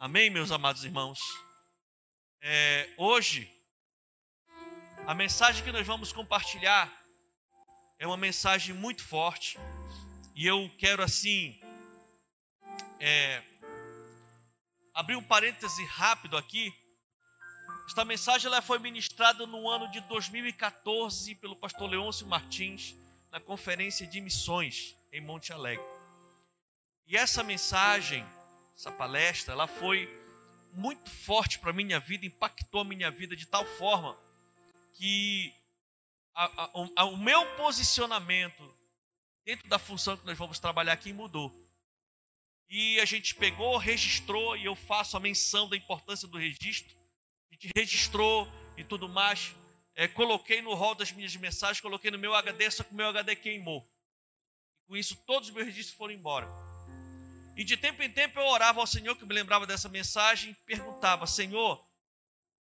[0.00, 1.18] Amém, meus amados irmãos?
[2.40, 3.52] É, hoje,
[5.04, 6.88] a mensagem que nós vamos compartilhar
[7.98, 9.58] é uma mensagem muito forte
[10.36, 11.60] e eu quero assim
[13.00, 13.42] é,
[14.94, 16.72] abrir um parêntese rápido aqui.
[17.88, 22.94] Esta mensagem ela foi ministrada no ano de 2014 pelo pastor Leôncio Martins
[23.32, 25.84] na conferência de missões em Monte Alegre.
[27.04, 28.24] E essa mensagem,
[28.78, 30.08] essa palestra, ela foi
[30.72, 34.16] muito forte para a minha vida, impactou a minha vida de tal forma
[34.94, 35.52] que
[36.32, 38.72] a, a, a, o meu posicionamento
[39.44, 41.52] dentro da função que nós vamos trabalhar aqui mudou.
[42.70, 46.96] E a gente pegou, registrou, e eu faço a menção da importância do registro.
[47.50, 49.56] A gente registrou e tudo mais.
[49.96, 53.08] É, coloquei no rol das minhas mensagens, coloquei no meu HD, só que o meu
[53.08, 53.84] HD queimou.
[54.86, 56.67] Com isso, todos os meus registros foram embora.
[57.58, 61.26] E de tempo em tempo eu orava ao Senhor, que me lembrava dessa mensagem, perguntava:
[61.26, 61.84] Senhor,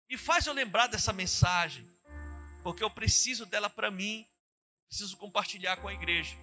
[0.09, 1.87] me faz eu lembrar dessa mensagem,
[2.63, 4.25] porque eu preciso dela para mim,
[4.87, 6.35] preciso compartilhar com a igreja.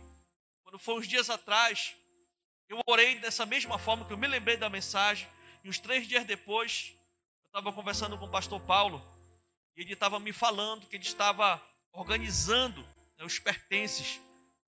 [0.63, 1.97] Quando foi uns dias atrás,
[2.69, 5.29] eu orei dessa mesma forma que eu me lembrei da mensagem,
[5.65, 6.93] e uns três dias depois,
[7.43, 9.05] eu estava conversando com o pastor Paulo,
[9.77, 12.81] e ele estava me falando que ele estava organizando
[13.19, 14.21] né, os pertences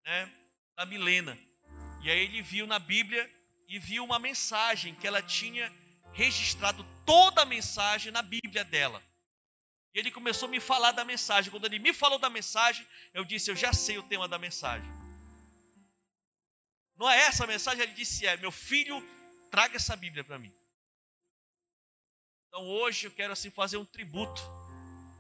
[0.05, 0.29] né,
[0.77, 1.39] da Milena.
[2.03, 3.38] E aí ele viu na Bíblia
[3.69, 5.71] e viu uma mensagem que ela tinha
[6.13, 9.03] registrado toda a mensagem na Bíblia dela.
[9.95, 11.51] E ele começou a me falar da mensagem.
[11.51, 14.89] Quando ele me falou da mensagem, eu disse: Eu já sei o tema da mensagem.
[16.97, 17.83] Não é essa a mensagem?
[17.83, 19.01] Ele disse: É, meu filho,
[19.51, 20.53] traga essa Bíblia para mim.
[22.49, 24.43] Então hoje eu quero assim fazer um tributo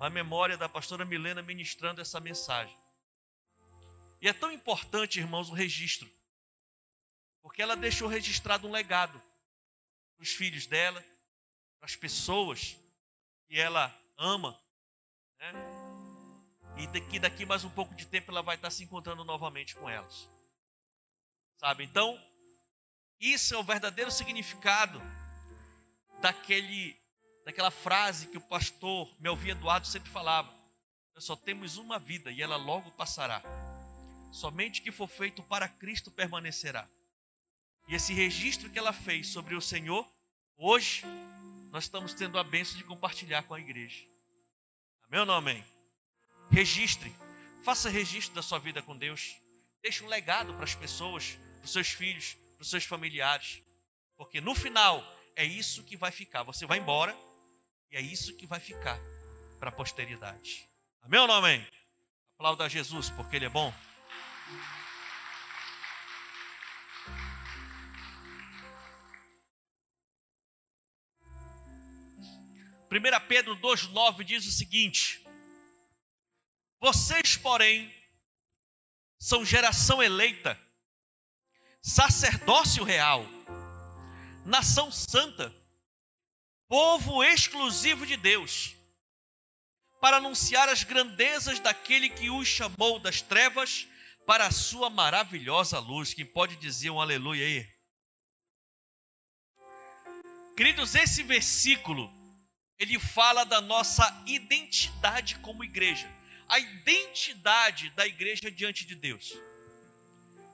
[0.00, 2.74] à memória da pastora Milena ministrando essa mensagem.
[4.20, 6.10] E é tão importante, irmãos, o registro.
[7.42, 9.20] Porque ela deixou registrado um legado
[10.16, 11.00] para os filhos dela,
[11.78, 12.76] para as pessoas
[13.46, 14.58] que ela ama.
[15.38, 15.52] Né?
[16.78, 19.88] E daqui, daqui mais um pouco de tempo ela vai estar se encontrando novamente com
[19.88, 20.28] elas.
[21.56, 21.84] Sabe?
[21.84, 22.20] Então,
[23.18, 25.00] isso é o verdadeiro significado
[26.20, 26.96] daquele,
[27.44, 30.52] daquela frase que o pastor Melvin Eduardo sempre falava.
[31.14, 33.42] Nós só temos uma vida e ela logo passará.
[34.30, 36.88] Somente o que for feito para Cristo permanecerá.
[37.88, 40.06] E esse registro que ela fez sobre o Senhor,
[40.58, 41.02] hoje,
[41.70, 44.04] nós estamos tendo a benção de compartilhar com a igreja.
[45.06, 45.64] Amém ou não amém?
[46.50, 47.10] Registre.
[47.64, 49.36] Faça registro da sua vida com Deus.
[49.82, 53.62] Deixe um legado para as pessoas, para os seus filhos, para os seus familiares.
[54.18, 55.02] Porque no final
[55.34, 56.42] é isso que vai ficar.
[56.42, 57.16] Você vai embora
[57.90, 58.98] e é isso que vai ficar
[59.58, 60.66] para a posteridade.
[61.00, 61.66] Amém ou não amém?
[62.34, 63.72] Aplauda a Jesus porque Ele é bom.
[72.90, 75.22] 1 Pedro 2,9 diz o seguinte:
[76.80, 77.94] Vocês, porém,
[79.18, 80.58] são geração eleita,
[81.82, 83.26] sacerdócio real,
[84.44, 85.54] nação santa,
[86.66, 88.74] povo exclusivo de Deus,
[90.00, 93.86] para anunciar as grandezas daquele que os chamou das trevas
[94.26, 96.14] para a sua maravilhosa luz.
[96.14, 97.78] Quem pode dizer um aleluia aí?
[100.56, 102.17] Queridos, esse versículo
[102.78, 106.08] ele fala da nossa identidade como igreja,
[106.48, 109.34] a identidade da igreja diante de Deus.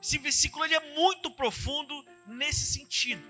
[0.02, 1.94] Esse versículo ele é muito profundo
[2.26, 3.22] nesse sentido,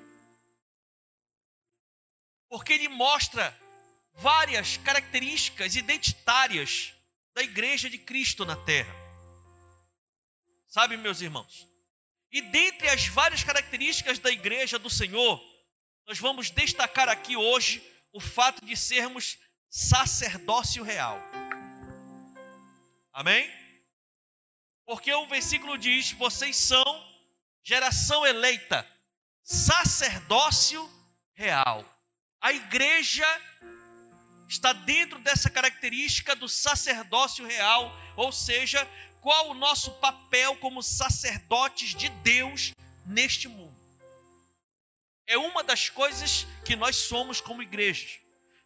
[2.49, 3.57] porque ele mostra
[4.15, 6.93] várias características identitárias
[7.35, 8.95] da igreja de Cristo na terra.
[10.69, 11.67] Sabe, meus irmãos?
[12.31, 15.41] E dentre as várias características da igreja do Senhor,
[16.07, 17.83] nós vamos destacar aqui hoje
[18.15, 19.37] o fato de sermos
[19.69, 21.21] sacerdócio real.
[23.13, 23.51] Amém?
[24.87, 26.85] Porque o versículo diz: vocês são
[27.63, 28.87] geração eleita,
[29.43, 30.89] sacerdócio
[31.35, 31.85] real.
[32.41, 33.27] A igreja
[34.49, 38.89] está dentro dessa característica do sacerdócio real, ou seja,
[39.21, 42.73] qual o nosso papel como sacerdotes de Deus
[43.07, 43.64] neste mundo.
[45.27, 48.19] É uma das coisas que nós somos como igrejas,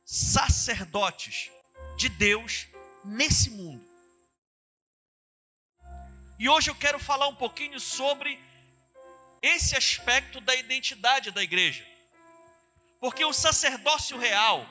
[0.05, 1.50] sacerdotes
[1.96, 2.66] de Deus
[3.05, 3.87] nesse mundo.
[6.38, 8.40] E hoje eu quero falar um pouquinho sobre
[9.43, 11.87] esse aspecto da identidade da igreja.
[13.00, 14.66] Porque o sacerdócio real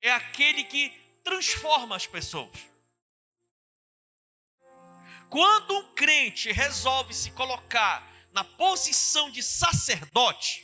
[0.00, 0.90] é aquele que
[1.24, 2.56] transforma as pessoas.
[5.28, 10.63] Quando um crente resolve se colocar na posição de sacerdote,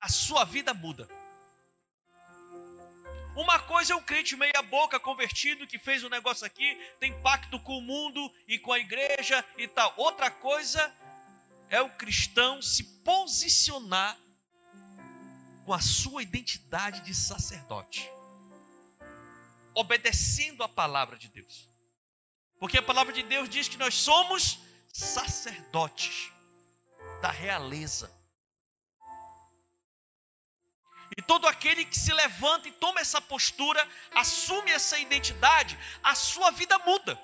[0.00, 1.08] a sua vida muda.
[3.36, 7.78] Uma coisa é o crente meia-boca convertido que fez um negócio aqui, tem pacto com
[7.78, 9.94] o mundo e com a igreja e tal.
[9.96, 10.92] Outra coisa
[11.68, 14.18] é o cristão se posicionar
[15.64, 18.10] com a sua identidade de sacerdote,
[19.74, 21.68] obedecendo a palavra de Deus.
[22.58, 24.58] Porque a palavra de Deus diz que nós somos
[24.92, 26.30] sacerdotes
[27.22, 28.19] da realeza.
[31.16, 36.50] E todo aquele que se levanta e toma essa postura, assume essa identidade, a sua
[36.50, 37.20] vida muda.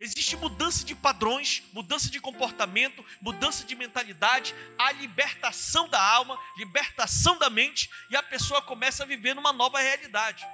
[0.00, 7.36] Existe mudança de padrões, mudança de comportamento, mudança de mentalidade, a libertação da alma, libertação
[7.36, 10.46] da mente, e a pessoa começa a viver numa nova realidade.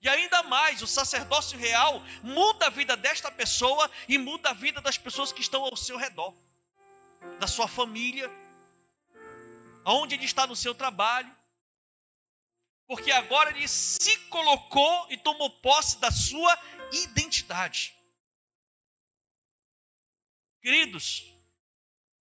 [0.00, 4.80] E ainda mais, o sacerdócio real muda a vida desta pessoa e muda a vida
[4.80, 6.34] das pessoas que estão ao seu redor,
[7.38, 8.30] da sua família,
[9.84, 11.34] aonde ele está no seu trabalho,
[12.86, 16.58] porque agora ele se colocou e tomou posse da sua
[16.92, 17.94] identidade.
[20.60, 21.24] Queridos,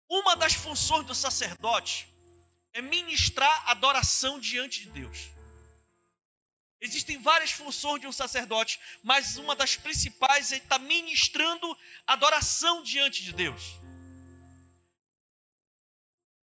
[0.10, 2.08] uma das funções do sacerdote
[2.74, 5.30] é ministrar adoração diante de Deus.
[6.80, 11.78] Existem várias funções de um sacerdote, mas uma das principais é estar ministrando
[12.08, 13.81] adoração diante de Deus.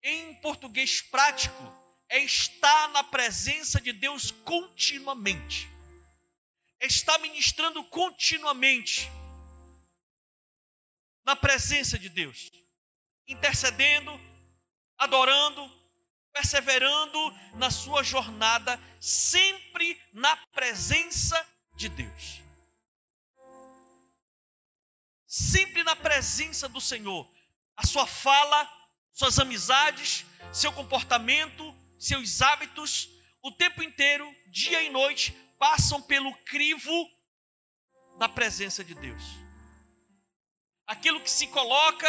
[0.09, 1.61] Em português prático,
[2.07, 5.69] é estar na presença de Deus continuamente.
[6.79, 9.11] É estar ministrando continuamente
[11.25, 12.49] na presença de Deus,
[13.27, 14.17] intercedendo,
[14.97, 15.69] adorando,
[16.31, 17.19] perseverando
[17.55, 21.35] na sua jornada, sempre na presença
[21.75, 22.41] de Deus.
[25.25, 27.29] Sempre na presença do Senhor.
[27.75, 28.76] A sua fala,
[29.17, 33.09] suas amizades, seu comportamento, seus hábitos,
[33.41, 36.91] o tempo inteiro, dia e noite, passam pelo crivo
[38.19, 39.47] da presença de Deus
[40.87, 42.07] aquilo que se coloca,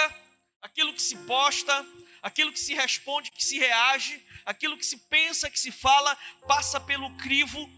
[0.62, 1.84] aquilo que se posta,
[2.22, 6.16] aquilo que se responde, que se reage, aquilo que se pensa, que se fala,
[6.46, 7.68] passa pelo crivo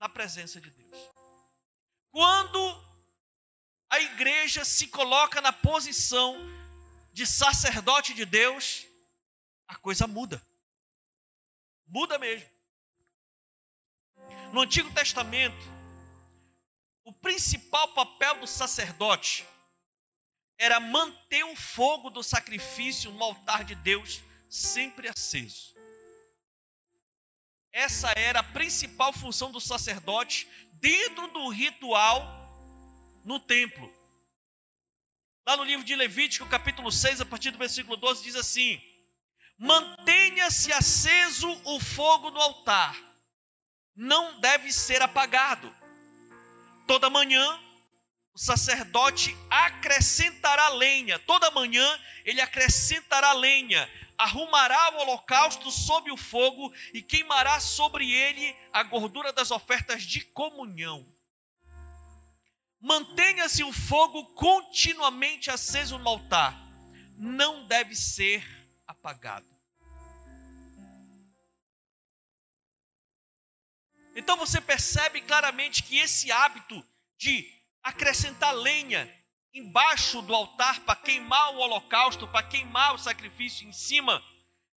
[0.00, 0.98] na presença de Deus.
[2.10, 2.84] Quando
[3.88, 6.36] a igreja se coloca na posição
[7.14, 8.84] de sacerdote de Deus,
[9.68, 10.44] a coisa muda.
[11.86, 12.50] Muda mesmo.
[14.52, 15.56] No Antigo Testamento,
[17.04, 19.46] o principal papel do sacerdote
[20.58, 24.20] era manter o fogo do sacrifício no altar de Deus
[24.50, 25.72] sempre aceso.
[27.70, 32.24] Essa era a principal função do sacerdote dentro do ritual
[33.24, 34.03] no templo.
[35.46, 38.80] Lá no livro de Levítico, capítulo 6, a partir do versículo 12, diz assim:
[39.58, 42.96] Mantenha-se aceso o fogo no altar,
[43.94, 45.70] não deve ser apagado.
[46.86, 47.60] Toda manhã
[48.32, 53.86] o sacerdote acrescentará lenha, toda manhã ele acrescentará lenha,
[54.16, 60.22] arrumará o holocausto sob o fogo e queimará sobre ele a gordura das ofertas de
[60.22, 61.06] comunhão.
[62.84, 66.54] Mantenha-se o fogo continuamente aceso no altar,
[67.16, 68.46] não deve ser
[68.86, 69.46] apagado.
[74.14, 76.84] Então você percebe claramente que esse hábito
[77.16, 77.50] de
[77.82, 79.10] acrescentar lenha
[79.54, 84.22] embaixo do altar para queimar o holocausto, para queimar o sacrifício em cima,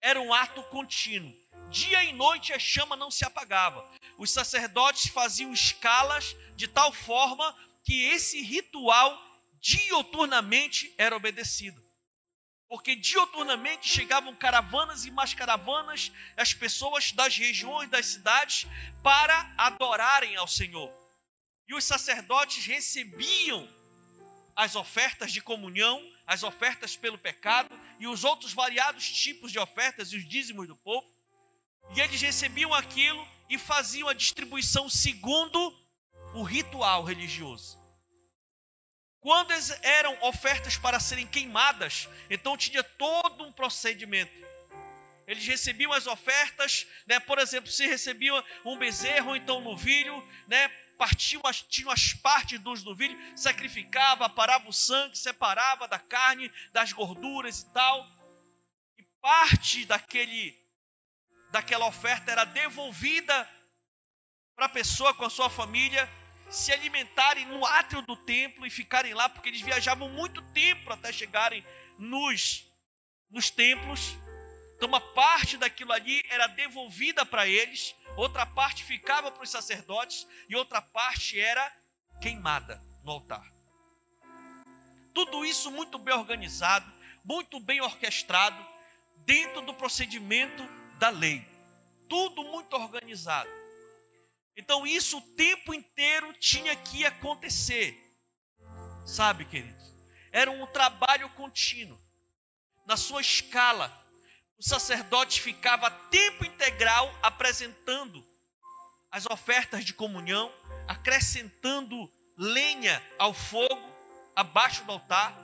[0.01, 1.35] era um ato contínuo.
[1.71, 3.85] Dia e noite a chama não se apagava.
[4.17, 7.53] Os sacerdotes faziam escalas de tal forma
[7.87, 9.17] que esse ritual
[9.61, 11.81] dioturnamente era obedecido.
[12.69, 18.67] Porque dioturnamente chegavam caravanas e mais caravanas, as pessoas das regiões, das cidades,
[19.05, 20.93] para adorarem ao Senhor.
[21.69, 23.69] E os sacerdotes recebiam
[24.57, 30.13] as ofertas de comunhão, as ofertas pelo pecado e os outros variados tipos de ofertas
[30.13, 31.07] e os dízimos do povo.
[31.95, 35.86] E eles recebiam aquilo e faziam a distribuição segundo
[36.37, 37.79] o ritual religioso.
[39.21, 39.53] Quando
[39.83, 44.47] eram ofertas para serem queimadas, então tinha todo um procedimento.
[45.27, 47.19] Eles recebiam as ofertas, né?
[47.19, 50.15] por exemplo, se recebiam um bezerro, então um novilho,
[50.47, 50.69] né?
[50.97, 56.93] partiam as, tinham as partes dos novilhos, sacrificava, parava o sangue, separava da carne, das
[56.93, 58.07] gorduras e tal.
[58.99, 60.55] E parte daquele
[61.51, 63.49] daquela oferta era devolvida
[64.55, 66.09] para a pessoa com a sua família
[66.49, 71.13] se alimentarem no átrio do templo e ficarem lá, porque eles viajavam muito tempo até
[71.13, 71.65] chegarem
[71.99, 72.65] nos,
[73.31, 74.17] nos templos.
[74.77, 80.27] Então, uma parte daquilo ali era devolvida para eles, outra parte ficava para os sacerdotes
[80.49, 81.73] e outra parte era
[82.21, 83.45] queimada no altar.
[85.15, 86.93] Tudo isso muito bem organizado,
[87.25, 88.65] muito bem orquestrado,
[89.25, 90.63] dentro do procedimento
[90.99, 91.45] da lei.
[92.09, 93.56] Tudo muito organizado.
[94.57, 98.03] Então, isso o tempo inteiro tinha que acontecer.
[99.05, 99.95] Sabe, queridos?
[100.33, 102.01] Era um trabalho contínuo.
[102.87, 103.93] Na sua escala,
[104.59, 108.25] o sacerdote ficava tempo integral apresentando
[109.11, 110.53] as ofertas de comunhão,
[110.89, 113.97] acrescentando lenha ao fogo
[114.35, 115.35] abaixo do altar,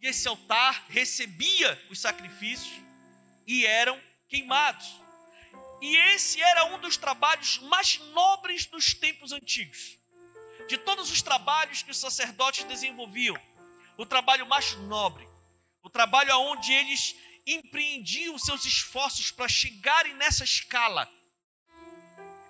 [0.00, 2.80] e esse altar recebia os sacrifícios
[3.46, 5.00] e eram queimados.
[5.82, 9.98] E esse era um dos trabalhos mais nobres dos tempos antigos.
[10.68, 13.36] De todos os trabalhos que os sacerdotes desenvolviam,
[13.98, 15.28] o trabalho mais nobre,
[15.82, 21.10] o trabalho onde eles empreendiam seus esforços para chegarem nessa escala,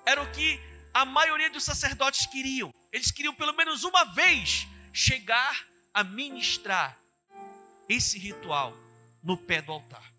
[0.05, 0.61] era o que
[0.93, 2.71] a maioria dos sacerdotes queriam.
[2.93, 6.99] Eles queriam pelo menos uma vez chegar a ministrar
[7.89, 8.77] esse ritual
[9.23, 10.12] no pé do altar.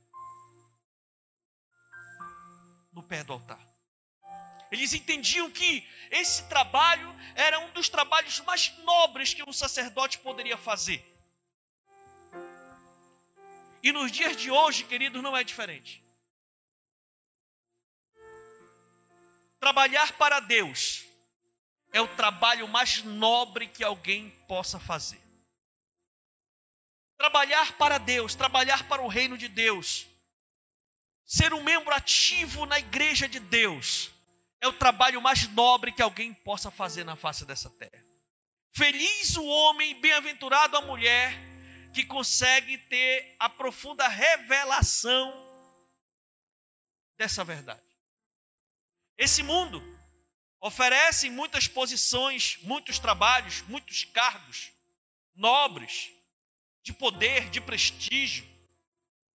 [2.94, 3.60] No pé do altar.
[4.72, 10.58] Eles entendiam que esse trabalho era um dos trabalhos mais nobres que um sacerdote poderia
[10.58, 11.06] fazer.
[13.84, 16.02] E nos dias de hoje, queridos, não é diferente.
[19.60, 21.04] Trabalhar para Deus
[21.92, 25.22] é o trabalho mais nobre que alguém possa fazer.
[27.18, 30.08] Trabalhar para Deus, trabalhar para o reino de Deus,
[31.26, 34.12] ser um membro ativo na igreja de Deus,
[34.62, 38.04] é o trabalho mais nobre que alguém possa fazer na face dessa terra.
[38.72, 41.34] Feliz o homem, bem-aventurado a mulher
[41.94, 45.32] que consegue ter a profunda revelação
[47.18, 47.82] dessa verdade.
[49.18, 49.82] Esse mundo
[50.60, 54.72] oferece muitas posições, muitos trabalhos, muitos cargos
[55.36, 56.12] nobres,
[56.82, 58.46] de poder, de prestígio,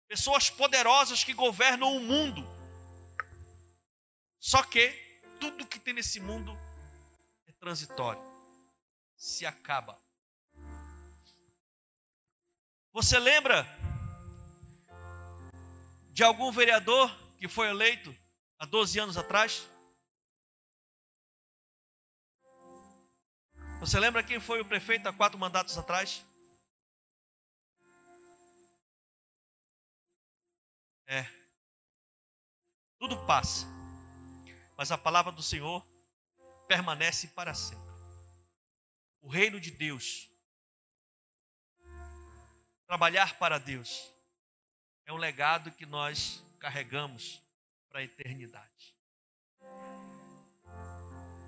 [0.08, 2.48] pessoas poderosas que governam o mundo.
[4.40, 4.90] Só que
[5.40, 6.58] tudo que tem nesse mundo
[7.48, 8.22] é transitório,
[9.16, 10.00] se acaba.
[12.94, 13.68] Você lembra
[16.12, 18.16] de algum vereador que foi eleito
[18.58, 19.68] há 12 anos atrás?
[23.80, 26.24] Você lembra quem foi o prefeito há quatro mandatos atrás?
[31.08, 31.26] É.
[33.00, 33.66] Tudo passa.
[34.78, 35.84] Mas a palavra do Senhor
[36.68, 37.88] permanece para sempre.
[39.22, 40.30] O reino de Deus
[42.88, 44.10] Trabalhar para Deus
[45.06, 47.42] é um legado que nós carregamos
[47.90, 48.96] para a eternidade.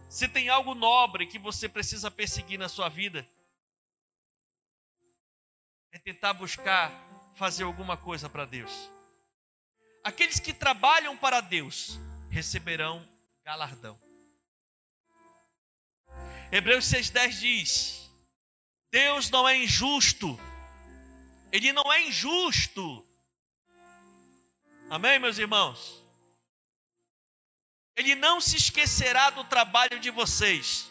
[0.09, 3.25] Se tem algo nobre que você precisa perseguir na sua vida,
[5.93, 6.91] é tentar buscar
[7.35, 8.91] fazer alguma coisa para Deus.
[10.03, 13.07] Aqueles que trabalham para Deus receberão
[13.43, 13.99] galardão.
[16.51, 18.11] Hebreus 6,10 diz:
[18.91, 20.39] Deus não é injusto
[21.51, 23.05] ele não é injusto.
[24.89, 26.03] Amém, meus irmãos?
[27.95, 30.89] Ele não se esquecerá do trabalho de vocês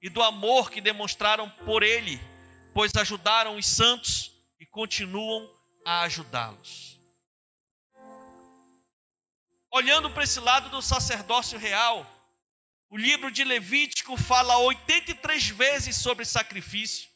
[0.00, 2.20] e do amor que demonstraram por ele,
[2.74, 5.48] pois ajudaram os santos e continuam
[5.84, 6.97] a ajudá-los.
[9.70, 12.06] Olhando para esse lado do sacerdócio real,
[12.90, 17.08] o livro de Levítico fala 83 vezes sobre sacrifício.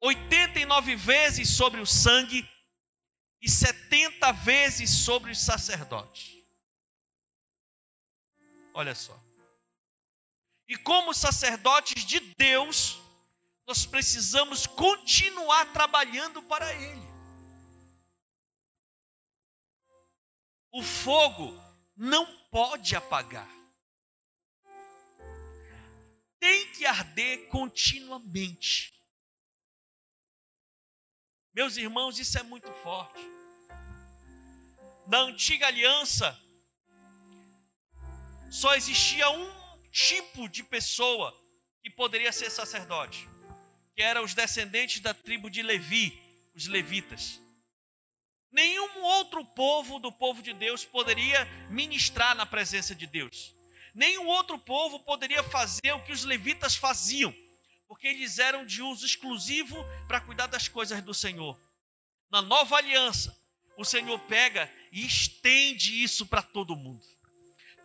[0.00, 2.48] 89 vezes sobre o sangue
[3.40, 6.34] e 70 vezes sobre os sacerdotes.
[8.74, 9.18] Olha só.
[10.66, 12.98] E como sacerdotes de Deus,
[13.66, 17.13] nós precisamos continuar trabalhando para Ele.
[20.74, 21.56] O fogo
[21.96, 23.48] não pode apagar.
[26.40, 28.92] Tem que arder continuamente.
[31.54, 33.22] Meus irmãos, isso é muito forte.
[35.06, 36.36] Na antiga aliança,
[38.50, 39.48] só existia um
[39.92, 41.32] tipo de pessoa
[41.84, 43.28] que poderia ser sacerdote,
[43.94, 46.20] que eram os descendentes da tribo de Levi,
[46.52, 47.43] os levitas.
[48.54, 53.52] Nenhum outro povo do povo de Deus poderia ministrar na presença de Deus.
[53.92, 57.34] Nenhum outro povo poderia fazer o que os levitas faziam
[57.88, 61.58] porque eles eram de uso exclusivo para cuidar das coisas do Senhor.
[62.30, 63.36] Na nova aliança,
[63.76, 67.04] o Senhor pega e estende isso para todo mundo.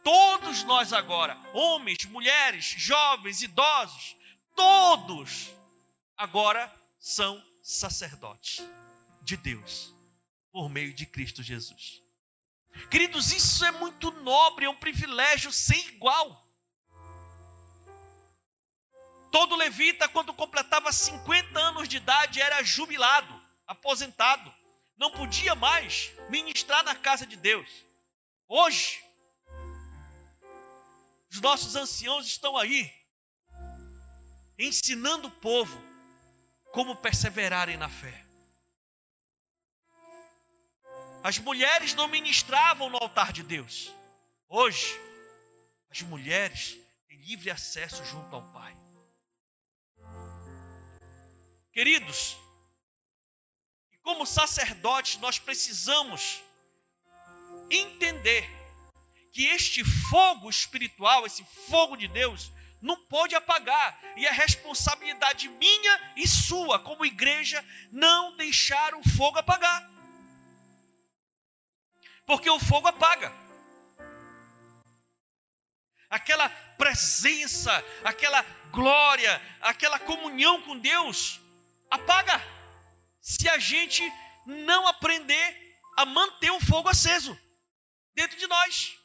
[0.03, 4.15] Todos nós agora, homens, mulheres, jovens, idosos,
[4.55, 5.49] todos
[6.15, 8.63] agora são sacerdotes
[9.21, 9.98] de Deus
[10.51, 12.01] por meio de Cristo Jesus.
[12.89, 16.45] Queridos, isso é muito nobre, é um privilégio sem igual.
[19.31, 24.53] Todo levita, quando completava 50 anos de idade, era jubilado, aposentado.
[24.97, 27.69] Não podia mais ministrar na casa de Deus.
[28.47, 29.03] Hoje,
[31.31, 32.91] os nossos anciãos estão aí,
[34.57, 35.77] ensinando o povo
[36.71, 38.28] como perseverarem na fé.
[41.21, 43.91] As mulheres não ministravam no altar de Deus.
[44.47, 44.97] Hoje,
[45.89, 48.75] as mulheres têm livre acesso junto ao Pai.
[51.73, 52.38] Queridos,
[54.01, 56.41] como sacerdotes, nós precisamos
[57.69, 58.49] entender
[59.33, 62.49] que este fogo espiritual, esse fogo de Deus,
[62.81, 69.38] não pode apagar, e é responsabilidade minha e sua, como igreja, não deixar o fogo
[69.38, 69.98] apagar
[72.29, 73.33] porque o fogo apaga.
[76.07, 81.41] Aquela presença, aquela glória, aquela comunhão com Deus
[81.89, 82.39] apaga.
[83.19, 84.03] Se a gente
[84.45, 87.36] não aprender a manter o fogo aceso
[88.13, 88.95] dentro de nós.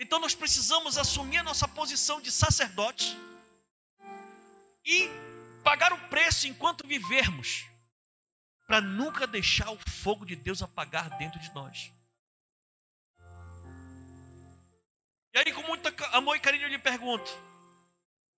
[0.00, 3.16] Então nós precisamos assumir a nossa posição de sacerdote
[4.84, 5.08] e
[5.62, 7.75] pagar o preço enquanto vivermos
[8.66, 11.92] para nunca deixar o fogo de Deus apagar dentro de nós.
[15.32, 17.30] E aí, com muito amor e carinho, eu lhe pergunto: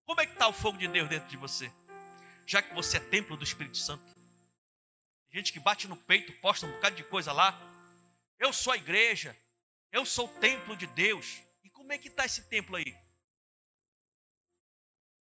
[0.05, 1.73] como é que está o fogo de Deus dentro de você?
[2.47, 4.05] Já que você é templo do Espírito Santo.
[5.31, 7.59] Tem gente que bate no peito, posta um bocado de coisa lá.
[8.39, 9.37] Eu sou a igreja,
[9.93, 11.41] eu sou o templo de Deus.
[11.63, 12.97] E como é que está esse templo aí?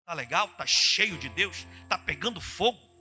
[0.04, 0.48] Tá legal?
[0.54, 1.66] Tá cheio de Deus?
[1.88, 2.93] Tá pegando fogo?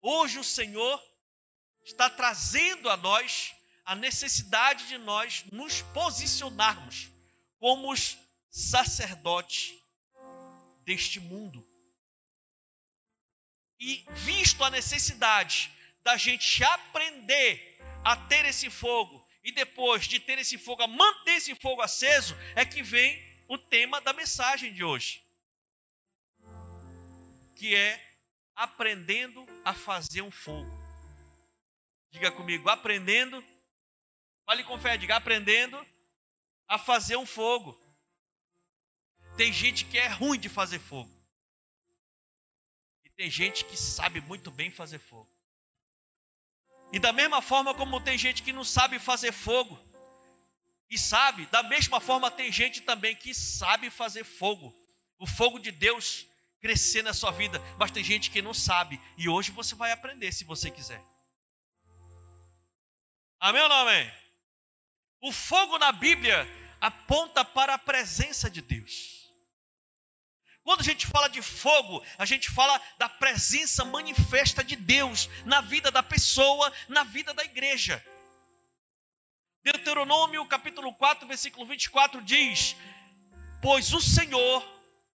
[0.00, 1.02] Hoje o Senhor
[1.84, 7.08] está trazendo a nós a necessidade de nós nos posicionarmos
[7.58, 8.18] como os
[8.50, 9.74] sacerdotes
[10.84, 11.66] deste mundo.
[13.80, 20.38] E visto a necessidade da gente aprender a ter esse fogo e depois de ter
[20.38, 24.84] esse fogo, a manter esse fogo aceso, é que vem o tema da mensagem de
[24.84, 25.22] hoje.
[27.56, 28.07] Que é
[28.58, 30.68] aprendendo a fazer um fogo.
[32.10, 33.42] Diga comigo, aprendendo.
[34.44, 35.78] Fale com fé, diga aprendendo
[36.66, 37.78] a fazer um fogo.
[39.36, 41.10] Tem gente que é ruim de fazer fogo.
[43.04, 45.30] E tem gente que sabe muito bem fazer fogo.
[46.92, 49.78] E da mesma forma como tem gente que não sabe fazer fogo,
[50.90, 54.74] e sabe, da mesma forma tem gente também que sabe fazer fogo.
[55.18, 56.26] O fogo de Deus
[56.60, 60.32] crescer na sua vida, mas tem gente que não sabe, e hoje você vai aprender
[60.32, 61.02] se você quiser.
[63.40, 64.10] Amém ou não amém?
[65.20, 66.46] O fogo na Bíblia
[66.80, 69.18] aponta para a presença de Deus.
[70.62, 75.60] Quando a gente fala de fogo, a gente fala da presença manifesta de Deus na
[75.60, 78.04] vida da pessoa, na vida da igreja.
[79.62, 82.76] Deuteronômio capítulo 4, versículo 24 diz:
[83.62, 84.62] Pois o Senhor,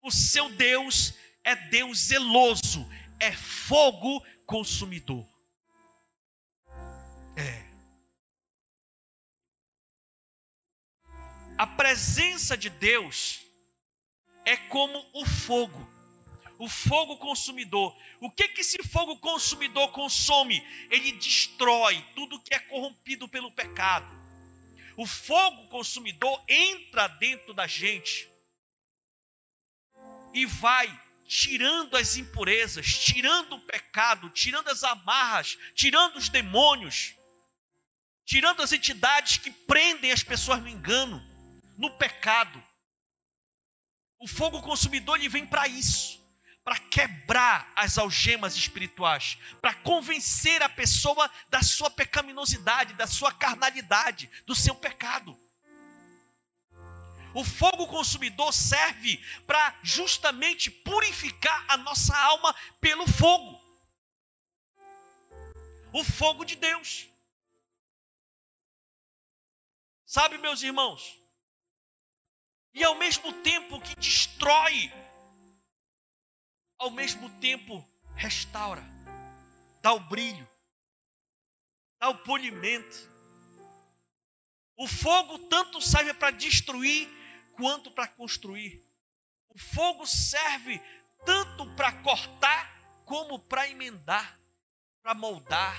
[0.01, 2.87] o seu Deus, é Deus zeloso,
[3.19, 5.27] é fogo consumidor.
[7.35, 7.63] É.
[11.57, 13.41] A presença de Deus
[14.45, 15.87] é como o fogo,
[16.57, 17.95] o fogo consumidor.
[18.19, 20.65] O que que esse fogo consumidor consome?
[20.89, 24.23] Ele destrói tudo que é corrompido pelo pecado.
[24.95, 28.29] O fogo consumidor entra dentro da gente
[30.33, 30.87] e vai
[31.33, 37.15] tirando as impurezas, tirando o pecado, tirando as amarras, tirando os demônios,
[38.23, 41.19] tirando as entidades que prendem as pessoas no engano,
[41.75, 42.63] no pecado.
[44.19, 46.21] O fogo consumidor ele vem para isso,
[46.63, 54.29] para quebrar as algemas espirituais, para convencer a pessoa da sua pecaminosidade, da sua carnalidade,
[54.45, 55.35] do seu pecado.
[57.33, 59.17] O fogo consumidor serve
[59.47, 63.61] para justamente purificar a nossa alma pelo fogo.
[65.91, 67.07] O fogo de Deus.
[70.05, 71.17] Sabe, meus irmãos?
[72.73, 74.91] E ao mesmo tempo que destrói
[76.83, 78.83] ao mesmo tempo restaura,
[79.81, 80.45] dá o brilho,
[81.97, 83.09] dá o polimento.
[84.75, 87.07] O fogo tanto serve para destruir
[87.55, 88.83] quanto para construir.
[89.49, 90.81] O fogo serve
[91.25, 92.73] tanto para cortar
[93.05, 94.37] como para emendar,
[95.01, 95.75] para moldar.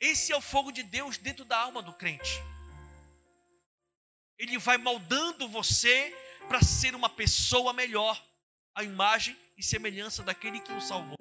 [0.00, 2.42] Esse é o fogo de Deus dentro da alma do crente.
[4.38, 6.14] Ele vai moldando você
[6.48, 8.22] para ser uma pessoa melhor,
[8.74, 11.16] a imagem e semelhança daquele que o salvou.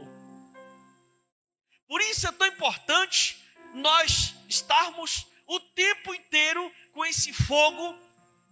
[1.88, 3.41] Por isso é tão importante
[3.73, 7.97] nós estarmos o tempo inteiro com esse fogo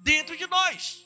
[0.03, 1.01] dentro de nós.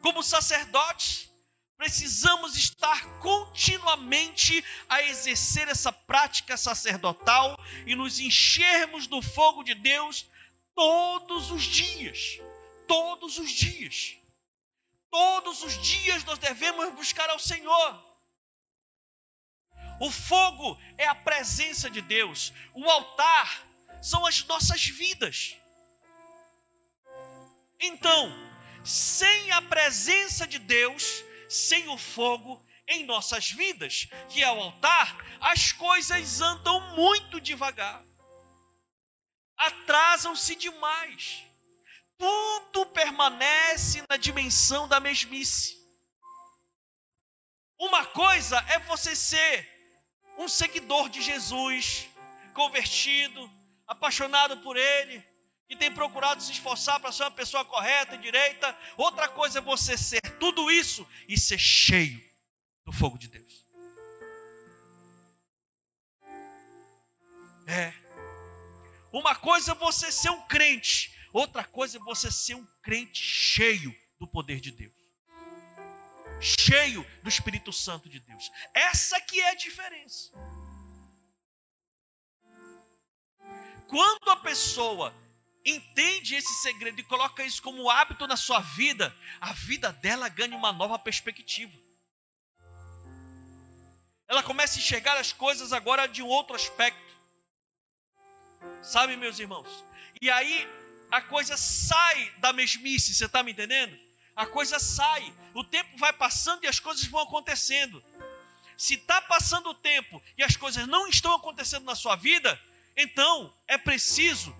[0.00, 1.30] Como sacerdotes,
[1.76, 10.26] precisamos estar continuamente a exercer essa prática sacerdotal e nos enchermos do fogo de Deus
[10.74, 12.40] todos os dias.
[12.88, 14.16] Todos os dias.
[15.08, 18.12] Todos os dias nós devemos buscar ao Senhor.
[20.00, 22.52] O fogo é a presença de Deus.
[22.74, 23.71] O altar
[24.02, 25.56] são as nossas vidas.
[27.80, 28.32] Então,
[28.84, 35.16] sem a presença de Deus, sem o fogo em nossas vidas, que é o altar,
[35.40, 38.04] as coisas andam muito devagar.
[39.56, 41.44] Atrasam-se demais.
[42.18, 45.80] Tudo permanece na dimensão da mesmice.
[47.78, 49.68] Uma coisa é você ser
[50.38, 52.08] um seguidor de Jesus,
[52.54, 53.50] convertido,
[53.92, 55.22] apaixonado por Ele,
[55.68, 58.76] que tem procurado se esforçar para ser uma pessoa correta e direita.
[58.96, 62.22] Outra coisa é você ser tudo isso e ser cheio
[62.84, 63.62] do fogo de Deus.
[67.66, 67.92] É.
[69.12, 73.94] Uma coisa é você ser um crente, outra coisa é você ser um crente cheio
[74.18, 74.92] do poder de Deus.
[76.40, 78.50] Cheio do Espírito Santo de Deus.
[78.74, 80.32] Essa que é a diferença.
[83.88, 85.14] Quando a pessoa
[85.64, 90.56] entende esse segredo e coloca isso como hábito na sua vida, a vida dela ganha
[90.56, 91.72] uma nova perspectiva.
[94.26, 97.12] Ela começa a enxergar as coisas agora de um outro aspecto.
[98.82, 99.68] Sabe, meus irmãos?
[100.20, 100.68] E aí
[101.10, 103.98] a coisa sai da mesmice, você está me entendendo?
[104.34, 108.02] A coisa sai, o tempo vai passando e as coisas vão acontecendo.
[108.78, 112.58] Se está passando o tempo e as coisas não estão acontecendo na sua vida,
[112.96, 114.54] então é preciso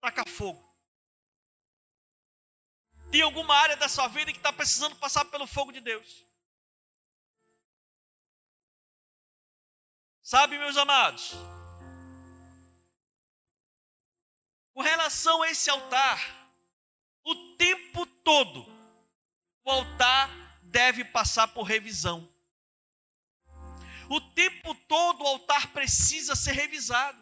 [0.00, 0.62] tacar fogo.
[3.10, 6.24] Tem alguma área da sua vida que está precisando passar pelo fogo de Deus.
[10.22, 11.32] Sabe, meus amados,
[14.72, 16.50] com relação a esse altar,
[17.22, 18.66] o tempo todo,
[19.62, 20.28] o altar
[20.62, 22.28] deve passar por revisão.
[24.08, 27.18] O tempo todo o altar precisa ser revisado,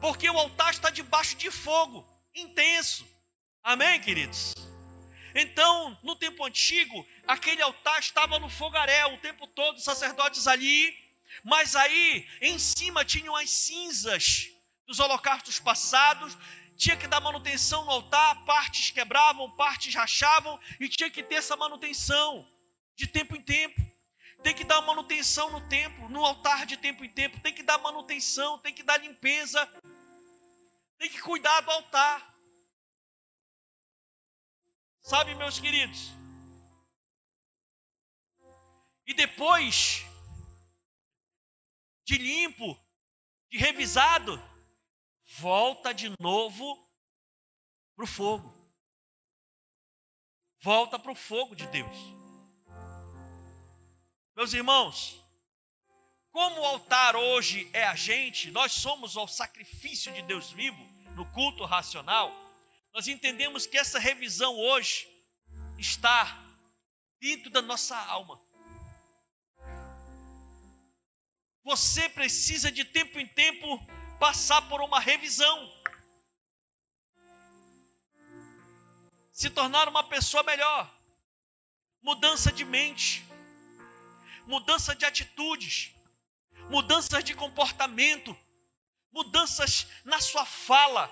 [0.00, 3.06] porque o altar está debaixo de fogo intenso.
[3.62, 4.54] Amém, queridos?
[5.34, 10.96] Então, no tempo antigo, aquele altar estava no fogaréu o tempo todo, os sacerdotes ali,
[11.44, 14.48] mas aí em cima tinham as cinzas
[14.86, 16.36] dos holocaustos passados,
[16.76, 21.56] tinha que dar manutenção no altar, partes quebravam, partes rachavam, e tinha que ter essa
[21.56, 22.48] manutenção
[22.96, 23.97] de tempo em tempo
[24.42, 27.78] tem que dar manutenção no templo, no altar de tempo em tempo, tem que dar
[27.78, 29.66] manutenção, tem que dar limpeza,
[30.98, 32.34] tem que cuidar do altar.
[35.00, 36.12] Sabe, meus queridos?
[39.06, 40.04] E depois
[42.04, 42.78] de limpo,
[43.50, 44.40] de revisado,
[45.38, 46.76] volta de novo
[47.96, 48.54] para o fogo.
[50.60, 52.17] Volta para o fogo de Deus.
[54.48, 55.20] Meus irmãos,
[56.30, 60.82] como o altar hoje é a gente, nós somos o sacrifício de Deus vivo
[61.14, 62.34] no culto racional,
[62.94, 65.06] nós entendemos que essa revisão hoje
[65.76, 66.42] está
[67.20, 68.40] dentro da nossa alma.
[71.62, 73.86] Você precisa de tempo em tempo
[74.18, 75.70] passar por uma revisão.
[79.30, 80.90] Se tornar uma pessoa melhor.
[82.00, 83.28] Mudança de mente
[84.48, 85.92] mudança de atitudes,
[86.70, 88.36] mudanças de comportamento,
[89.12, 91.06] mudanças na sua fala,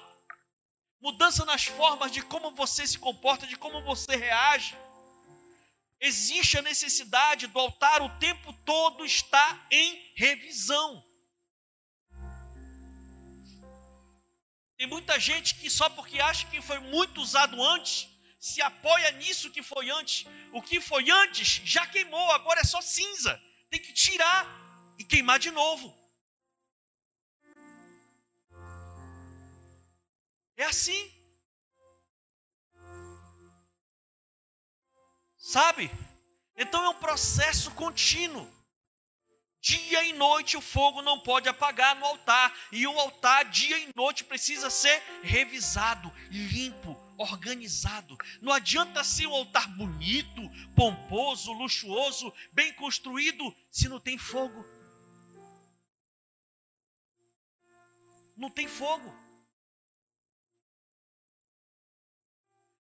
[0.99, 4.75] mudança nas formas de como você se comporta, de como você reage.
[6.01, 11.05] Existe a necessidade do altar o tempo todo estar em revisão.
[14.79, 18.09] Tem muita gente que só porque acha que foi muito usado antes,
[18.47, 20.25] se apoia nisso que foi antes.
[20.53, 23.43] O que foi antes já queimou, agora é só cinza.
[23.69, 24.41] Tem que tirar
[24.97, 25.93] e queimar de novo.
[30.57, 31.13] É assim.
[35.37, 35.91] Sabe?
[36.57, 38.56] Então é um processo contínuo.
[39.67, 43.91] Dia e noite o fogo não pode apagar no altar, e o altar, dia e
[43.97, 48.17] noite, precisa ser revisado, limpo, organizado.
[48.41, 50.41] Não adianta ser um altar bonito,
[50.77, 54.65] pomposo, luxuoso, bem construído, se não tem fogo.
[58.37, 59.13] Não tem fogo.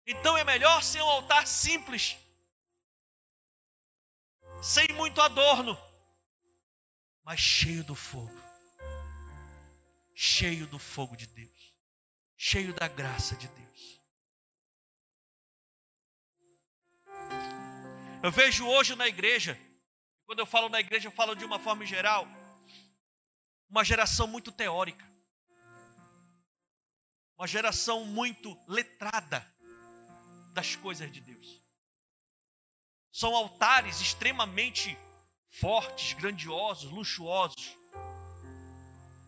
[0.07, 2.17] Então é melhor ser um altar simples,
[4.63, 5.90] sem muito adorno
[7.23, 8.41] mas cheio do fogo.
[10.13, 11.75] Cheio do fogo de Deus.
[12.37, 14.01] Cheio da graça de Deus.
[18.23, 19.59] Eu vejo hoje na igreja,
[20.25, 22.27] quando eu falo na igreja, eu falo de uma forma geral,
[23.69, 25.09] uma geração muito teórica.
[27.37, 29.43] Uma geração muito letrada
[30.53, 31.59] das coisas de Deus.
[33.11, 34.95] São altares extremamente
[35.51, 37.77] fortes, grandiosos, luxuosos,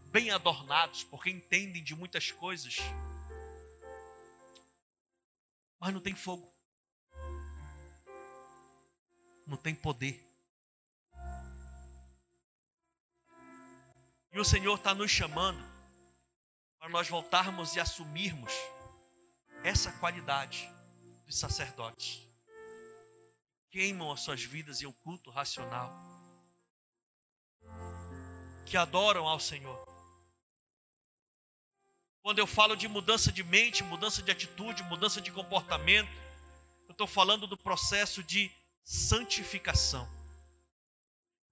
[0.06, 2.78] bem adornados, porque entendem de muitas coisas,
[5.80, 6.52] mas não tem fogo,
[9.46, 10.24] não tem poder.
[14.32, 15.64] E o Senhor está nos chamando
[16.80, 18.52] para nós voltarmos e assumirmos
[19.64, 20.68] essa qualidade
[21.28, 22.22] de sacerdotes.
[23.70, 26.13] Queimam as suas vidas em um culto racional
[28.66, 29.88] que adoram ao Senhor.
[32.22, 36.10] Quando eu falo de mudança de mente, mudança de atitude, mudança de comportamento,
[36.88, 38.50] eu estou falando do processo de
[38.84, 40.10] santificação.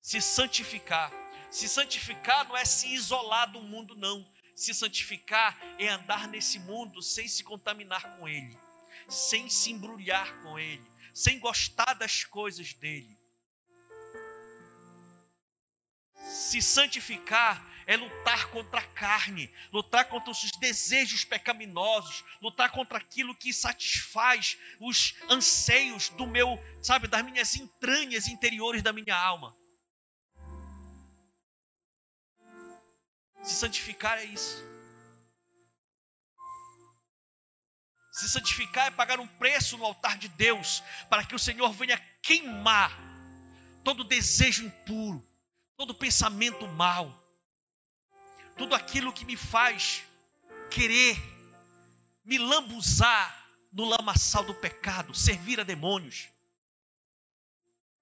[0.01, 1.11] Se santificar.
[1.49, 4.25] Se santificar não é se isolar do mundo, não.
[4.55, 8.57] Se santificar é andar nesse mundo sem se contaminar com ele,
[9.09, 13.20] sem se embrulhar com ele, sem gostar das coisas dele.
[16.23, 23.35] Se santificar é lutar contra a carne, lutar contra os desejos pecaminosos, lutar contra aquilo
[23.35, 29.55] que satisfaz os anseios do meu, sabe, das minhas entranhas interiores da minha alma.
[33.43, 34.63] Se santificar é isso.
[38.11, 41.97] Se santificar é pagar um preço no altar de Deus, para que o Senhor venha
[42.21, 42.95] queimar
[43.83, 45.25] todo desejo impuro,
[45.81, 47.11] todo pensamento mal,
[48.55, 50.03] tudo aquilo que me faz
[50.69, 51.17] querer
[52.23, 56.29] me lambuzar no lamaçal do pecado, servir a demônios,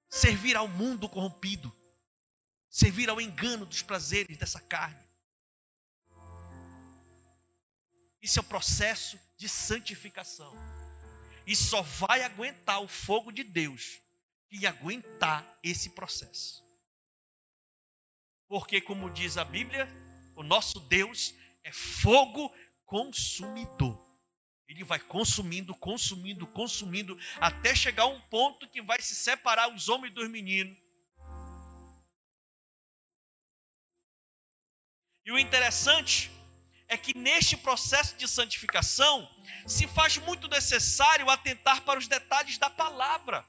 [0.10, 1.74] servir ao mundo corrompido,
[2.70, 5.02] servir ao engano dos prazeres dessa carne.
[8.22, 10.54] Isso é o processo de santificação.
[11.48, 14.02] E só vai aguentar o fogo de Deus
[14.52, 16.68] e aguentar esse processo.
[18.50, 19.88] Porque, como diz a Bíblia,
[20.36, 22.52] o nosso Deus é fogo
[22.84, 24.04] consumidor.
[24.68, 29.88] Ele vai consumindo, consumindo, consumindo, até chegar a um ponto que vai se separar os
[29.88, 30.76] homens dos meninos.
[35.24, 36.32] E o interessante
[36.88, 39.30] é que neste processo de santificação
[39.68, 43.48] se faz muito necessário atentar para os detalhes da palavra.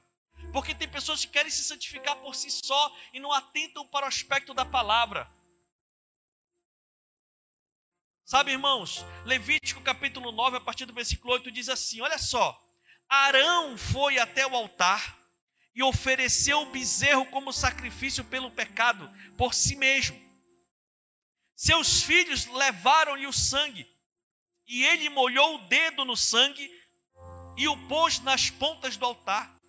[0.51, 4.09] Porque tem pessoas que querem se santificar por si só e não atentam para o
[4.09, 5.29] aspecto da palavra.
[8.25, 12.57] Sabe, irmãos, Levítico capítulo 9, a partir do versículo 8, diz assim: Olha só,
[13.09, 15.17] Arão foi até o altar
[15.75, 20.19] e ofereceu o bezerro como sacrifício pelo pecado por si mesmo.
[21.55, 23.85] Seus filhos levaram-lhe o sangue,
[24.65, 26.71] e ele molhou o dedo no sangue
[27.57, 29.60] e o pôs nas pontas do altar.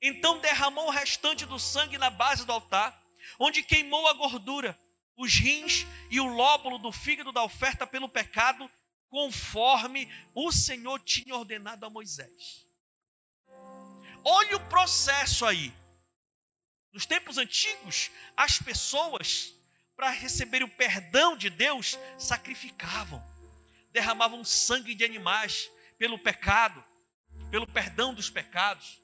[0.00, 2.96] Então derramou o restante do sangue na base do altar,
[3.38, 4.78] onde queimou a gordura,
[5.16, 8.70] os rins e o lóbulo do fígado da oferta pelo pecado,
[9.08, 12.64] conforme o Senhor tinha ordenado a Moisés.
[14.24, 15.72] Olha o processo aí.
[16.92, 19.52] Nos tempos antigos, as pessoas,
[19.96, 23.24] para receber o perdão de Deus, sacrificavam,
[23.90, 26.84] derramavam sangue de animais pelo pecado,
[27.50, 28.98] pelo perdão dos pecados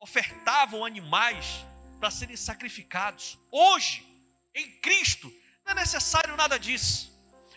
[0.00, 1.64] ofertavam animais
[2.00, 3.38] para serem sacrificados.
[3.50, 4.06] Hoje,
[4.54, 5.32] em Cristo,
[5.64, 7.12] não é necessário nada disso,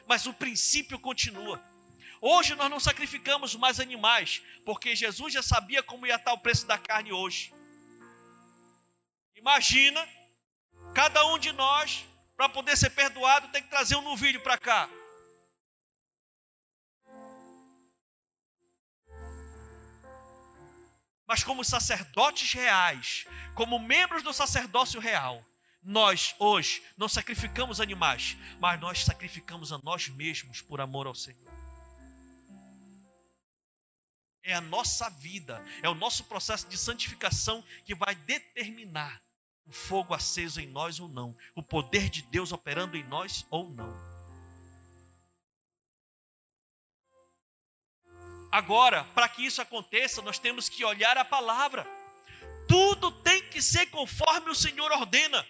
[0.06, 1.63] mas o princípio continua.
[2.21, 6.65] Hoje nós não sacrificamos mais animais, porque Jesus já sabia como ia estar o preço
[6.67, 7.53] da carne hoje.
[9.36, 10.08] Imagina,
[10.93, 14.89] cada um de nós, para poder ser perdoado, tem que trazer um novilho para cá.
[21.27, 25.43] Mas como sacerdotes reais, como membros do sacerdócio real,
[25.81, 31.51] nós hoje não sacrificamos animais, mas nós sacrificamos a nós mesmos por amor ao Senhor.
[34.41, 39.21] É a nossa vida, é o nosso processo de santificação que vai determinar
[39.65, 43.69] o fogo aceso em nós ou não, o poder de Deus operando em nós ou
[43.69, 44.12] não.
[48.53, 51.87] Agora, para que isso aconteça, nós temos que olhar a palavra.
[52.67, 55.43] Tudo tem que ser conforme o Senhor ordena.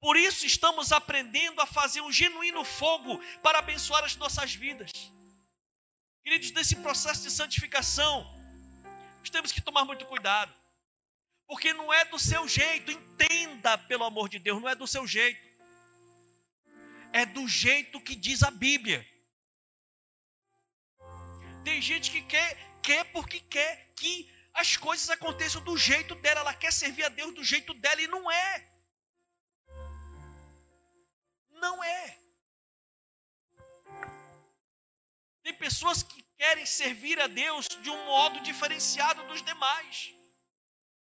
[0.00, 4.90] Por isso estamos aprendendo a fazer um genuíno fogo para abençoar as nossas vidas.
[6.24, 8.26] Queridos, nesse processo de santificação,
[9.18, 10.50] nós temos que tomar muito cuidado.
[11.46, 15.06] Porque não é do seu jeito, entenda pelo amor de Deus, não é do seu
[15.06, 15.46] jeito.
[17.12, 19.06] É do jeito que diz a Bíblia.
[21.64, 26.54] Tem gente que quer, quer porque quer que as coisas aconteçam do jeito dela, ela
[26.54, 28.66] quer servir a Deus do jeito dela e não é.
[31.50, 32.18] Não é.
[35.42, 40.14] Tem pessoas que querem servir a Deus de um modo diferenciado dos demais.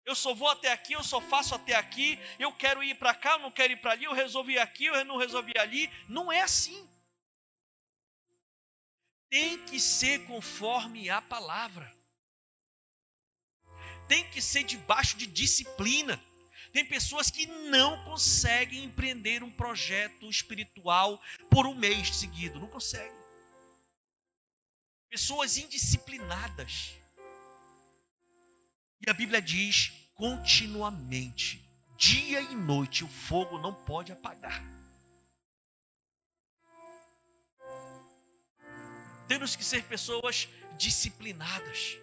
[0.05, 3.33] Eu só vou até aqui, eu só faço até aqui, eu quero ir para cá,
[3.33, 5.89] eu não quero ir para ali, eu resolvi aqui, eu não resolvi ali.
[6.07, 6.89] Não é assim.
[9.29, 11.93] Tem que ser conforme a palavra.
[14.07, 16.21] Tem que ser debaixo de disciplina.
[16.73, 23.19] Tem pessoas que não conseguem empreender um projeto espiritual por um mês seguido, não conseguem
[25.09, 26.93] pessoas indisciplinadas.
[29.01, 31.65] E a Bíblia diz continuamente,
[31.97, 34.78] dia e noite, o fogo não pode apagar.
[39.29, 41.99] Temos que ser pessoas disciplinadas,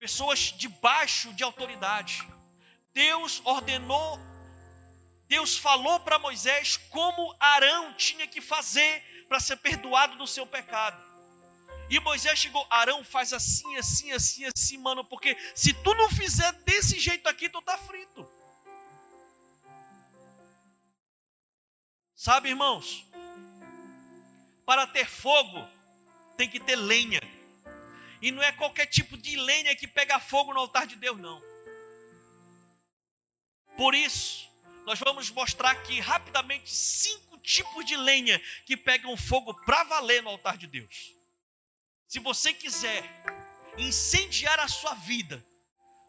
[0.00, 2.26] pessoas debaixo de autoridade.
[2.92, 4.18] Deus ordenou,
[5.28, 11.00] Deus falou para Moisés como Arão tinha que fazer para ser perdoado do seu pecado.
[11.88, 16.50] E Moisés chegou, Arão faz assim, assim, assim, assim, mano, porque se tu não fizer
[16.64, 18.28] desse jeito aqui, tu tá frito.
[22.16, 23.06] Sabe, irmãos?
[24.66, 25.77] Para ter fogo,
[26.38, 27.20] tem que ter lenha.
[28.22, 31.42] E não é qualquer tipo de lenha que pega fogo no altar de Deus, não.
[33.76, 34.48] Por isso,
[34.86, 40.30] nós vamos mostrar aqui rapidamente cinco tipos de lenha que pegam fogo para valer no
[40.30, 41.12] altar de Deus.
[42.06, 43.04] Se você quiser
[43.76, 45.44] incendiar a sua vida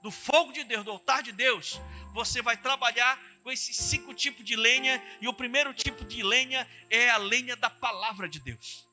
[0.02, 1.80] do fogo de Deus, do altar de Deus,
[2.14, 6.70] você vai trabalhar com esses cinco tipos de lenha, e o primeiro tipo de lenha
[6.90, 8.89] é a lenha da palavra de Deus.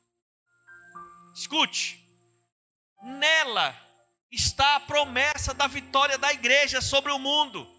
[1.37, 2.03] Escute,
[3.03, 3.79] nela
[4.31, 7.71] está a promessa da vitória da igreja sobre o mundo.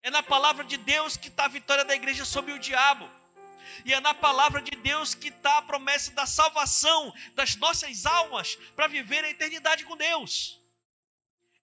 [0.00, 3.10] É na palavra de Deus que está a vitória da igreja sobre o diabo.
[3.84, 8.54] E é na palavra de Deus que está a promessa da salvação das nossas almas
[8.76, 10.56] para viver a eternidade com Deus.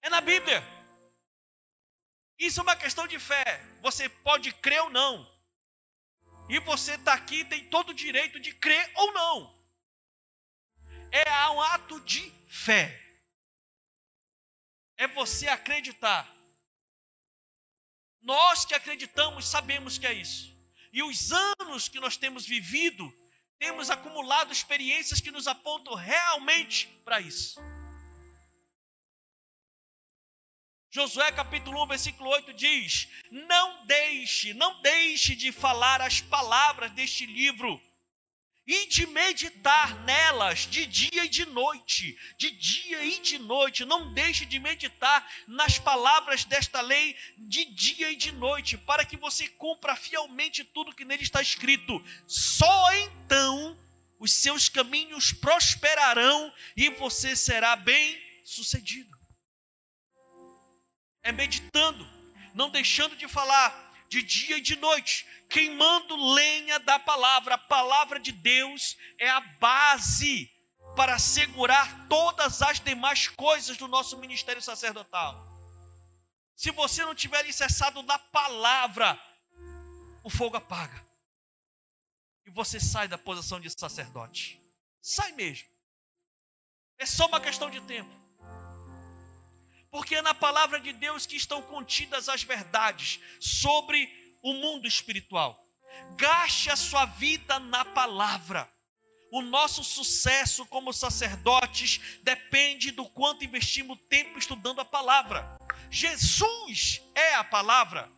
[0.02, 0.62] É na Bíblia.
[2.38, 3.64] Isso é uma questão de fé.
[3.80, 5.26] Você pode crer ou não.
[6.50, 9.59] E você está aqui tem todo o direito de crer ou não.
[11.12, 12.98] É um ato de fé.
[14.96, 16.30] É você acreditar.
[18.20, 20.54] Nós que acreditamos sabemos que é isso.
[20.92, 23.12] E os anos que nós temos vivido,
[23.58, 27.60] temos acumulado experiências que nos apontam realmente para isso.
[30.92, 37.24] Josué capítulo 1, versículo 8 diz: Não deixe, não deixe de falar as palavras deste
[37.26, 37.80] livro
[38.66, 43.84] e de meditar nelas de dia e de noite, de dia e de noite.
[43.84, 49.16] Não deixe de meditar nas palavras desta lei de dia e de noite, para que
[49.16, 52.04] você cumpra fielmente tudo que nele está escrito.
[52.26, 53.76] Só então
[54.18, 59.18] os seus caminhos prosperarão e você será bem sucedido.
[61.22, 62.06] É meditando,
[62.54, 67.54] não deixando de falar de dia e de noite, queimando lenha da palavra.
[67.54, 70.50] A palavra de Deus é a base
[70.96, 75.48] para assegurar todas as demais coisas do nosso ministério sacerdotal.
[76.56, 79.18] Se você não tiver alicerçado na palavra,
[80.24, 81.06] o fogo apaga.
[82.44, 84.60] E você sai da posição de sacerdote.
[85.00, 85.68] sai mesmo.
[86.98, 88.19] É só uma questão de tempo.
[89.90, 94.08] Porque é na palavra de Deus que estão contidas as verdades sobre
[94.42, 95.58] o mundo espiritual.
[96.16, 98.70] Gaste a sua vida na palavra.
[99.32, 105.56] O nosso sucesso como sacerdotes depende do quanto investimos tempo estudando a palavra.
[105.90, 108.10] Jesus é a palavra.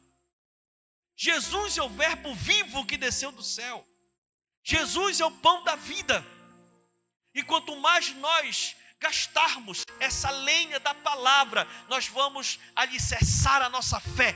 [1.15, 3.87] Jesus é o Verbo vivo que desceu do céu.
[4.65, 6.25] Jesus é o pão da vida.
[7.35, 14.35] E quanto mais nós gastarmos essa lenha da palavra, nós vamos alicerçar a nossa fé.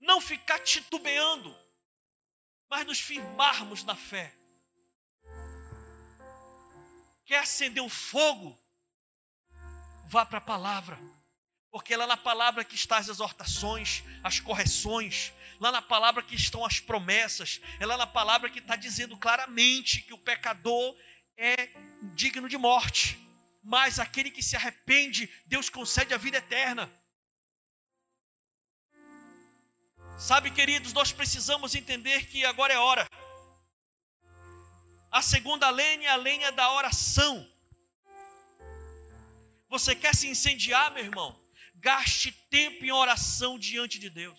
[0.00, 1.54] Não ficar titubeando,
[2.70, 4.32] mas nos firmarmos na fé.
[7.24, 8.56] Quer acender o fogo?
[10.06, 10.98] Vá para a palavra,
[11.70, 16.34] porque é lá na palavra que estão as exortações, as correções, lá na palavra que
[16.34, 20.96] estão as promessas, é lá na palavra que está dizendo claramente que o pecador
[21.36, 21.70] é
[22.14, 23.18] digno de morte,
[23.62, 26.90] mas aquele que se arrepende, Deus concede a vida eterna.
[30.18, 33.06] Sabe, queridos, nós precisamos entender que agora é hora.
[35.10, 37.48] A segunda lenha é a lenha da oração.
[39.68, 41.38] Você quer se incendiar, meu irmão?
[41.74, 44.38] Gaste tempo em oração diante de Deus.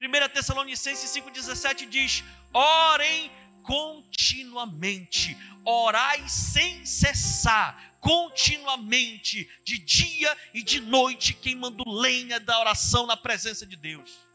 [0.00, 3.30] 1 Tessalonicenses 5,17 diz: Orem
[3.62, 13.16] continuamente, orai sem cessar, continuamente, de dia e de noite, queimando lenha da oração na
[13.16, 14.32] presença de Deus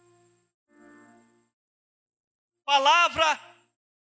[2.67, 3.39] palavra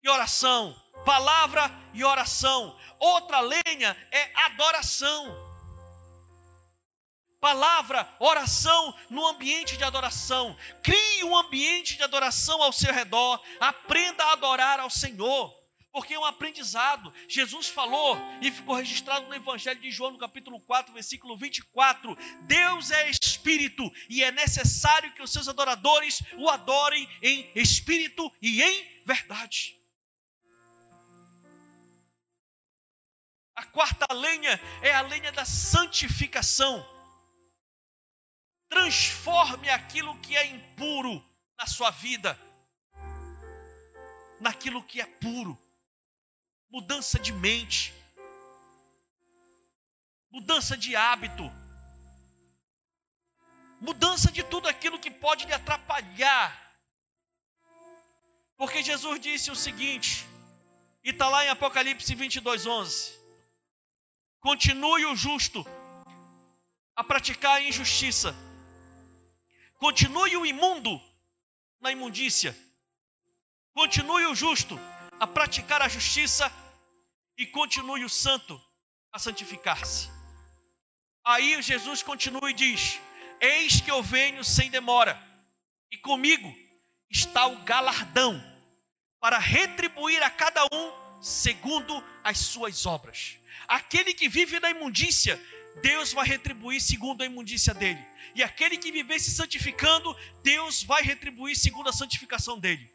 [0.05, 2.79] e oração, palavra e oração.
[3.01, 5.42] Outra lenha é adoração.
[7.43, 10.57] Palavra, oração no ambiente de adoração.
[10.81, 13.43] Crie um ambiente de adoração ao seu redor.
[13.59, 15.53] Aprenda a adorar ao Senhor
[15.91, 17.13] porque é um aprendizado.
[17.27, 22.93] Jesus falou e ficou registrado no Evangelho de João, no capítulo 4, versículo 24: Deus
[22.93, 29.03] é espírito e é necessário que os seus adoradores o adorem em espírito e em
[29.05, 29.77] verdade.
[33.57, 36.92] A quarta lenha é a lenha da santificação.
[38.73, 41.23] Transforme aquilo que é impuro
[41.59, 42.39] na sua vida
[44.43, 45.57] naquilo que é puro.
[46.69, 47.95] Mudança de mente,
[50.31, 51.45] mudança de hábito,
[53.81, 56.59] mudança de tudo aquilo que pode lhe atrapalhar.
[58.57, 60.27] Porque Jesus disse o seguinte,
[61.05, 63.13] e está lá em Apocalipse 22, 11:
[64.41, 65.65] Continue o justo
[66.97, 68.35] a praticar a injustiça,
[69.83, 71.03] continue o imundo
[71.81, 72.57] na imundícia,
[73.75, 74.79] continue o justo
[75.19, 76.53] a praticar a justiça
[77.37, 78.63] e continue o santo
[79.13, 80.09] a santificar-se.
[81.25, 83.01] Aí Jesus continua e diz:
[83.41, 85.21] Eis que eu venho sem demora,
[85.91, 86.55] e comigo
[87.11, 88.41] está o galardão
[89.19, 93.37] para retribuir a cada um segundo as suas obras.
[93.67, 95.45] Aquele que vive na imundícia,
[95.81, 98.05] Deus vai retribuir segundo a imundícia dele.
[98.35, 102.91] E aquele que viver se santificando, Deus vai retribuir segundo a santificação dele.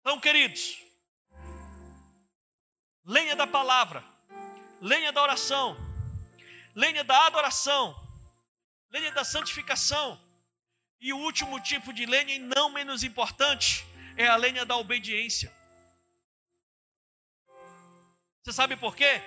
[0.00, 0.78] Então, queridos,
[3.04, 4.04] lenha da palavra,
[4.80, 5.76] lenha da oração,
[6.76, 7.92] lenha da adoração,
[8.90, 10.20] lenha da santificação,
[11.00, 13.84] e o último tipo de lenha, e não menos importante,
[14.16, 15.54] é a lenha da obediência.
[18.42, 19.20] Você sabe por quê?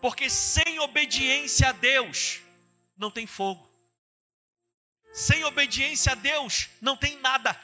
[0.00, 2.40] Porque sem obediência a Deus,
[2.96, 3.68] não tem fogo.
[5.12, 7.58] Sem obediência a Deus, não tem nada.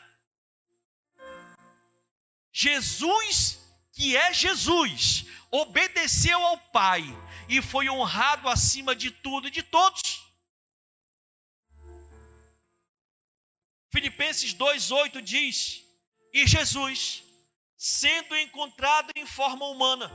[2.53, 3.61] Jesus,
[3.93, 7.03] que é Jesus, obedeceu ao Pai
[7.49, 10.27] e foi honrado acima de tudo e de todos.
[13.91, 15.86] Filipenses 2,8 diz:
[16.37, 17.25] E Jesus,
[17.79, 20.13] sendo encontrado em forma humana,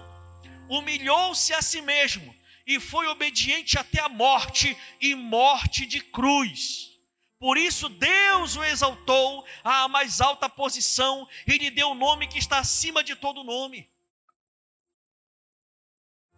[0.69, 2.31] humilhou-se a si mesmo
[2.63, 6.91] e foi obediente até a morte e morte de cruz.
[7.39, 12.37] Por isso Deus o exaltou à mais alta posição e lhe deu o nome que
[12.37, 13.89] está acima de todo nome.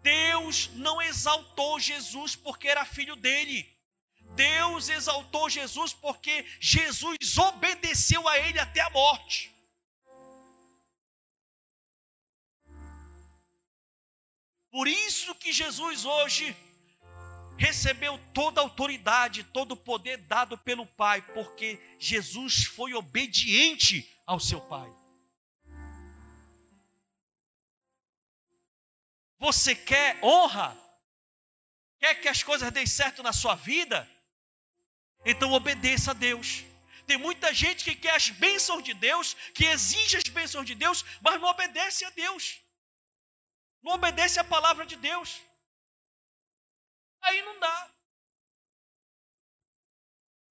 [0.02, 3.70] Deus não exaltou Jesus porque era filho dele.
[4.34, 9.53] Deus exaltou Jesus porque Jesus obedeceu a ele até a morte.
[14.74, 16.58] Por isso que Jesus hoje
[17.60, 24.40] recebeu toda a autoridade, todo o poder dado pelo Pai, porque Jesus foi obediente ao
[24.40, 24.92] seu Pai.
[29.38, 30.76] Você quer honra?
[32.00, 34.10] Quer que as coisas deem certo na sua vida?
[35.24, 36.64] Então obedeça a Deus.
[37.06, 41.06] Tem muita gente que quer as bênçãos de Deus, que exige as bênçãos de Deus,
[41.22, 42.62] mas não obedece a Deus.
[43.84, 45.42] Não obedece a palavra de Deus.
[47.22, 47.92] Aí não dá.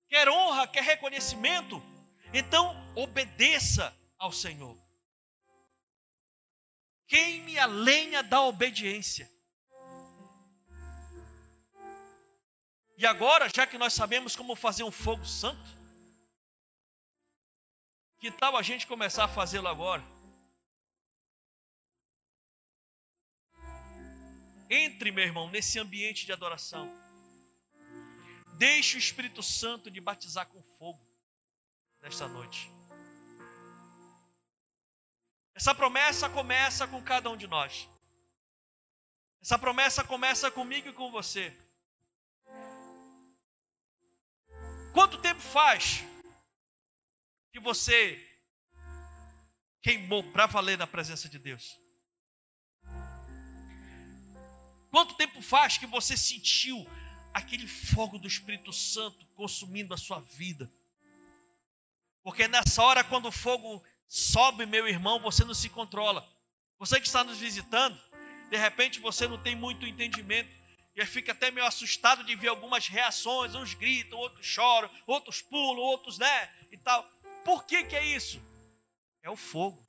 [0.09, 1.83] Quer honra, quer reconhecimento?
[2.35, 4.77] Então obedeça ao Senhor.
[7.07, 9.31] Queime a lenha da obediência.
[12.97, 15.71] E agora, já que nós sabemos como fazer um fogo santo,
[18.19, 20.12] que tal a gente começar a fazê-lo agora?
[24.75, 26.91] Entre, meu irmão, nesse ambiente de adoração.
[28.57, 31.07] Deixe o Espírito Santo de batizar com fogo
[32.01, 32.71] nesta noite.
[35.55, 37.87] Essa promessa começa com cada um de nós.
[39.43, 41.55] Essa promessa começa comigo e com você.
[44.95, 46.03] Quanto tempo faz
[47.53, 48.19] que você
[49.83, 51.82] queimou para valer na presença de Deus?
[54.93, 56.87] Quanto tempo faz que você sentiu
[57.33, 60.71] aquele fogo do Espírito Santo consumindo a sua vida?
[62.23, 66.29] Porque nessa hora, quando o fogo sobe, meu irmão, você não se controla.
[66.79, 67.99] Você que está nos visitando,
[68.51, 70.51] de repente você não tem muito entendimento
[70.95, 75.83] e fica até meio assustado de ver algumas reações, uns gritam, outros choram, outros pulam,
[75.83, 77.03] outros, né, e tal.
[77.47, 78.43] Por que que é isso?
[79.23, 79.83] É o fogo.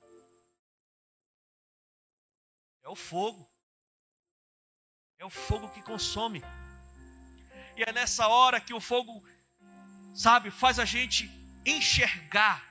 [2.83, 3.52] É o fogo.
[5.23, 6.43] É o fogo que consome.
[7.77, 9.25] E é nessa hora que o fogo,
[10.13, 11.31] sabe, faz a gente
[11.65, 12.61] enxergar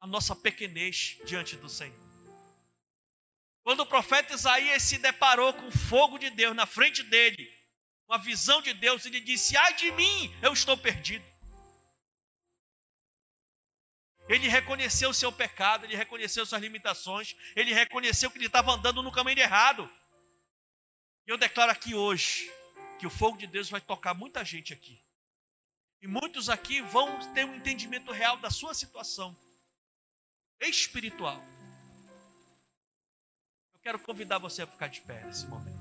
[0.00, 1.96] a nossa pequenez diante do Senhor.
[3.62, 7.48] Quando o profeta Isaías se deparou com o fogo de Deus na frente dele,
[8.08, 11.24] com a visão de Deus, ele disse: Ai de mim, eu estou perdido.
[14.28, 19.00] Ele reconheceu o seu pecado, ele reconheceu suas limitações, ele reconheceu que ele estava andando
[19.00, 19.88] no caminho errado.
[21.30, 22.52] Eu declaro aqui hoje
[22.98, 25.00] que o fogo de Deus vai tocar muita gente aqui.
[26.02, 29.36] E muitos aqui vão ter um entendimento real da sua situação
[30.60, 31.40] espiritual.
[33.72, 35.79] Eu quero convidar você a ficar de pé nesse momento.